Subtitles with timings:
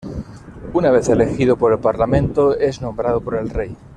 [0.73, 3.77] Una vez elegido por el Parlamento, es nombrado por el Rey.